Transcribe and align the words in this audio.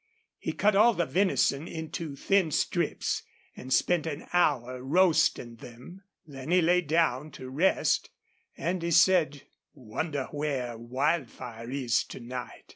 He 0.39 0.53
cut 0.53 0.75
all 0.75 0.95
the 0.95 1.05
venison 1.05 1.67
into 1.67 2.15
thin 2.15 2.49
strips, 2.49 3.21
and 3.55 3.71
spent 3.71 4.07
an 4.07 4.25
hour 4.33 4.81
roasting 4.81 5.57
them. 5.57 6.01
Then 6.25 6.49
he 6.49 6.59
lay 6.59 6.81
down 6.81 7.29
to 7.33 7.51
rest, 7.51 8.09
and 8.57 8.81
he 8.81 8.89
said: 8.89 9.43
"Wonder 9.75 10.23
where 10.31 10.75
Wildfire 10.75 11.69
is 11.69 12.03
to 12.05 12.19
night? 12.19 12.63